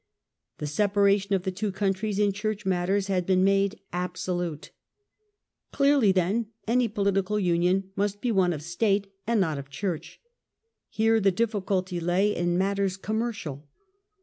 [0.57, 4.71] The separation of the two countries in church matters had been made abso lute.
[5.71, 10.19] Clearly, then, any political union must be one of state and not of church.
[10.89, 13.67] Here the difficulty lay in mat ters commercial.